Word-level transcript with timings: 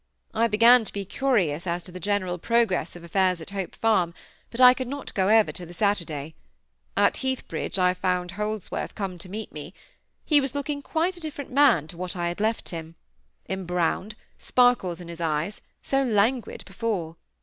I 0.33 0.47
began 0.47 0.83
to 0.83 0.91
be 0.91 1.05
curious 1.05 1.67
as 1.67 1.83
to 1.83 1.91
the 1.91 1.99
general 1.99 2.39
progress 2.39 2.95
of 2.95 3.03
affairs 3.03 3.39
at 3.39 3.51
Hope 3.51 3.75
Farm, 3.75 4.15
but 4.49 4.59
I 4.59 4.73
could 4.73 4.87
not 4.87 5.13
go 5.13 5.29
over 5.29 5.51
till 5.51 5.67
the 5.67 5.75
Saturday. 5.75 6.33
At 6.97 7.17
Heathbridge 7.17 7.77
I 7.77 7.93
found 7.93 8.31
Holdsworth, 8.31 8.95
come 8.95 9.19
to 9.19 9.29
meet 9.29 9.51
me. 9.51 9.75
He 10.25 10.41
was 10.41 10.55
looking 10.55 10.81
quite 10.81 11.17
a 11.17 11.21
different 11.21 11.51
man 11.51 11.85
to 11.89 11.97
what 11.97 12.15
I 12.15 12.29
had 12.29 12.39
left 12.41 12.69
him; 12.69 12.95
embrowned, 13.47 14.15
sparkles 14.39 14.99
in 15.01 15.07
his 15.07 15.21
eyes, 15.21 15.61
so 15.83 16.01
languid 16.01 16.65
before. 16.65 17.15